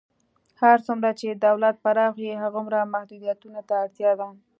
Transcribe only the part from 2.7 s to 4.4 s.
محدودیتونو ته اړتیا ده.